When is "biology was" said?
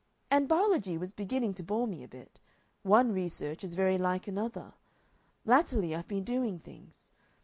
0.47-1.11